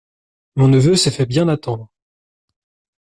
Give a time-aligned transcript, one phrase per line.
[0.55, 1.91] Mon neveu se fait bien attendre…